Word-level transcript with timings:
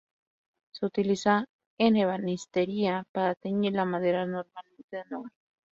Se 0.71 0.83
utiliza 0.83 1.45
en 1.77 1.95
ebanistería 1.95 3.05
para 3.11 3.35
teñir 3.35 3.73
la 3.73 3.85
madera, 3.85 4.25
normalmente 4.25 4.97
de 4.97 5.05
nogal. 5.11 5.31